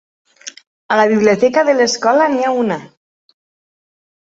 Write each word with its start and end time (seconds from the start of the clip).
A 0.95 0.97
la 0.99 1.03
biblioteca 1.11 1.65
de 1.69 1.77
l'escola 1.81 2.27
n'hi 2.33 2.43
ha 2.49 2.57
una! 2.63 2.81